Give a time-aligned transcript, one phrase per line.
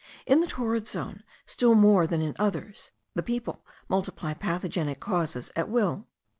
[0.25, 5.69] In the torrid zone, still more than in others, the people multiply pathogenic causes at
[5.69, 6.07] will.